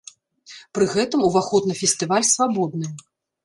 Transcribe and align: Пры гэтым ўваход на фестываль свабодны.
Пры 0.77 0.87
гэтым 0.93 1.27
ўваход 1.29 1.63
на 1.73 1.77
фестываль 1.83 2.29
свабодны. 2.33 2.87